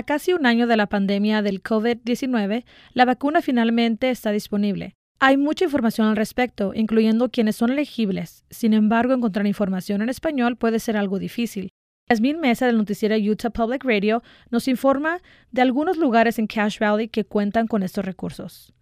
A 0.00 0.02
casi 0.02 0.32
un 0.32 0.46
año 0.46 0.66
de 0.66 0.78
la 0.78 0.86
pandemia 0.86 1.42
del 1.42 1.62
COVID-19, 1.62 2.64
la 2.94 3.04
vacuna 3.04 3.42
finalmente 3.42 4.08
está 4.08 4.30
disponible. 4.30 4.94
Hay 5.18 5.36
mucha 5.36 5.66
información 5.66 6.06
al 6.06 6.16
respecto, 6.16 6.72
incluyendo 6.74 7.28
quienes 7.28 7.56
son 7.56 7.70
elegibles. 7.70 8.46
Sin 8.48 8.72
embargo, 8.72 9.12
encontrar 9.12 9.46
información 9.46 10.00
en 10.00 10.08
español 10.08 10.56
puede 10.56 10.78
ser 10.78 10.96
algo 10.96 11.18
difícil. 11.18 11.68
Yasmin 12.08 12.40
Mesa 12.40 12.64
del 12.64 12.78
noticiero 12.78 13.14
Utah 13.14 13.50
Public 13.50 13.84
Radio 13.84 14.22
nos 14.48 14.68
informa 14.68 15.20
de 15.50 15.60
algunos 15.60 15.98
lugares 15.98 16.38
en 16.38 16.46
Cache 16.46 16.78
Valley 16.82 17.08
que 17.08 17.26
cuentan 17.26 17.66
con 17.66 17.82
estos 17.82 18.06
recursos. 18.06 18.72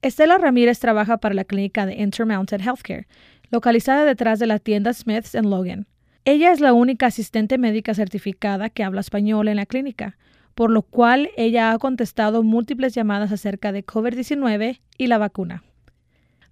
Estela 0.00 0.38
Ramírez 0.38 0.78
trabaja 0.78 1.18
para 1.18 1.34
la 1.34 1.44
clínica 1.44 1.84
de 1.84 1.96
Intermountain 1.96 2.62
Healthcare, 2.62 3.06
localizada 3.50 4.06
detrás 4.06 4.38
de 4.38 4.46
la 4.46 4.58
tienda 4.58 4.94
Smith's 4.94 5.34
en 5.34 5.50
Logan. 5.50 5.86
Ella 6.24 6.52
es 6.52 6.60
la 6.60 6.72
única 6.72 7.04
asistente 7.04 7.58
médica 7.58 7.92
certificada 7.92 8.70
que 8.70 8.82
habla 8.82 9.02
español 9.02 9.48
en 9.48 9.56
la 9.56 9.66
clínica 9.66 10.16
por 10.58 10.72
lo 10.72 10.82
cual 10.82 11.30
ella 11.36 11.70
ha 11.70 11.78
contestado 11.78 12.42
múltiples 12.42 12.92
llamadas 12.92 13.30
acerca 13.30 13.70
de 13.70 13.86
COVID-19 13.86 14.80
y 14.98 15.06
la 15.06 15.16
vacuna. 15.16 15.62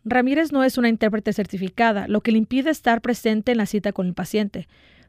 Ramírez 0.05 0.53
no 0.53 0.63
es 0.63 0.79
una 0.79 0.89
intérprete 0.89 1.33
certificada, 1.33 2.07
lo 2.07 2.21
que 2.21 2.31
le 2.31 2.39
impide 2.39 2.71
estar 2.71 3.01
presente 3.01 3.51
en 3.51 3.59
la 3.59 3.67
cita 3.67 3.91
con 3.91 4.07
el 4.07 4.15
paciente, 4.15 4.69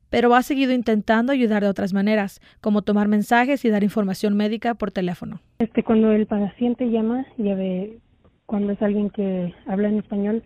pero 0.09 0.33
ha 0.33 0.41
seguido 0.41 0.71
intentando 0.71 1.31
ayudar 1.31 1.61
de 1.61 1.69
otras 1.69 1.93
maneras, 1.93 2.41
como 2.59 2.81
tomar 2.81 3.07
mensajes 3.07 3.63
y 3.65 3.69
dar 3.69 3.83
información 3.83 4.35
médica 4.35 4.73
por 4.73 4.89
teléfono. 4.89 5.41
Este, 5.59 5.83
cuando 5.83 6.11
el 6.11 6.25
paciente 6.25 6.89
llama, 6.89 7.27
ya 7.37 7.53
ve, 7.53 7.99
cuando 8.47 8.73
es 8.73 8.81
alguien 8.81 9.11
que 9.11 9.53
habla 9.67 9.89
en 9.89 9.99
español, 9.99 10.41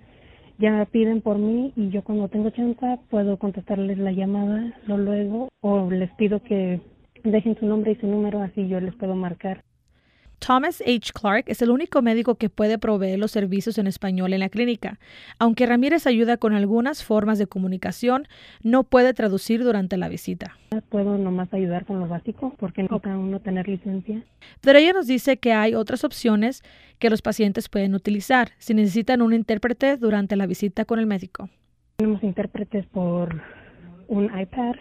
ya 0.59 0.86
piden 0.91 1.22
por 1.22 1.38
mí 1.38 1.72
y 1.77 1.88
yo 1.88 2.03
cuando 2.03 2.27
tengo 2.27 2.49
chance 2.49 2.99
puedo 3.09 3.38
contestarles 3.38 3.97
la 3.97 4.11
llamada 4.11 4.77
luego 4.88 5.47
o 5.61 5.89
les 5.89 6.11
pido 6.16 6.44
que 6.44 6.81
dejen 7.23 7.57
su 7.59 7.66
nombre 7.66 7.91
y 7.91 7.95
su 7.95 8.07
número, 8.07 8.41
así 8.41 8.67
yo 8.67 8.80
les 8.80 8.95
puedo 8.95 9.16
marcar. 9.16 9.63
Thomas 10.41 10.81
H. 10.81 11.11
Clark 11.13 11.44
es 11.45 11.61
el 11.61 11.70
único 11.70 12.02
médico 12.02 12.33
que 12.33 12.50
puede 12.50 12.80
proveer 12.80 13.19
los 13.19 13.30
servicios 13.30 13.77
en 13.77 13.86
español 13.86 14.33
en 14.33 14.39
la 14.39 14.50
clínica. 14.50 14.97
Aunque 15.38 15.67
Ramírez 15.67 16.08
ayuda 16.08 16.38
con 16.38 16.53
algunas 16.53 17.03
formas 17.03 17.38
de 17.38 17.45
comunicación, 17.45 18.27
no 18.64 18.83
puede 18.83 19.14
traducir 19.14 19.64
durante 19.64 19.97
la 19.97 20.09
visita. 20.09 20.58
Puedo 20.89 21.19
nomás 21.19 21.53
ayudar 21.53 21.86
con 21.86 21.99
lo 21.99 22.08
básico 22.08 22.55
porque 22.58 22.81
necesita 22.81 23.16
uno 23.16 23.39
tener 23.39 23.67
licencia. 23.67 24.23
Pero 24.61 24.80
ella 24.80 24.94
nos 24.94 25.05
dice 25.05 25.38
que 25.38 25.53
hay 25.53 25.75
otras 25.75 26.03
opciones 26.03 26.64
que 26.97 27.11
los 27.11 27.22
pacientes 27.22 27.69
pueden 27.69 27.94
utilizar 27.94 28.49
si 28.58 28.73
necesitan 28.73 29.22
un 29.22 29.33
intérprete 29.33 29.95
durante 29.97 30.36
la 30.36 30.47
visita 30.47 30.86
con 30.86 30.97
el 30.97 31.05
médico. 31.05 31.49
Tenemos 31.97 32.23
intérpretes 32.23 32.88
por 32.88 33.44
un 34.08 34.25
iPad 34.25 34.73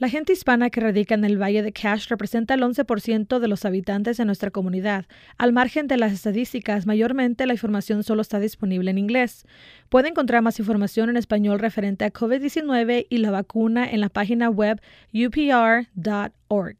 la 0.00 0.08
gente 0.08 0.32
hispana 0.32 0.70
que 0.70 0.80
radica 0.80 1.14
en 1.14 1.26
el 1.26 1.40
Valle 1.40 1.62
de 1.62 1.72
Cache 1.72 2.06
representa 2.08 2.54
el 2.54 2.62
11% 2.62 3.38
de 3.38 3.48
los 3.48 3.66
habitantes 3.66 4.16
de 4.16 4.24
nuestra 4.24 4.50
comunidad. 4.50 5.04
Al 5.36 5.52
margen 5.52 5.88
de 5.88 5.98
las 5.98 6.12
estadísticas, 6.12 6.86
mayormente 6.86 7.44
la 7.44 7.52
información 7.52 8.02
solo 8.02 8.22
está 8.22 8.40
disponible 8.40 8.90
en 8.90 8.96
inglés. 8.96 9.44
Puede 9.90 10.08
encontrar 10.08 10.40
más 10.40 10.58
información 10.58 11.10
en 11.10 11.18
español 11.18 11.58
referente 11.58 12.06
a 12.06 12.12
COVID-19 12.14 13.08
y 13.10 13.18
la 13.18 13.30
vacuna 13.30 13.90
en 13.90 14.00
la 14.00 14.08
página 14.08 14.48
web 14.48 14.80
upr.org. 15.12 16.76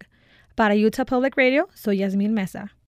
Para 0.55 0.75
Utah 0.75 1.05
Public 1.05 1.37
Radio, 1.37 1.69
soy 1.75 1.99
Yasmin 1.99 2.33
Mesa. 2.33 2.75